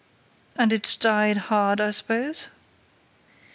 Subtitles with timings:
[0.55, 2.49] "And it died hard, I suppose?"